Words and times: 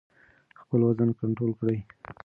خپل 0.59 0.79
وزن 0.87 1.09
کنټرول 1.19 1.51
کړئ. 1.59 1.77